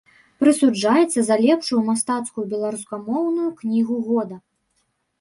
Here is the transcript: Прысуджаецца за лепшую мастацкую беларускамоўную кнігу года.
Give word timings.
Прысуджаецца 0.43 1.19
за 1.27 1.35
лепшую 1.45 1.81
мастацкую 1.91 2.49
беларускамоўную 2.57 3.49
кнігу 3.63 4.03
года. 4.13 4.35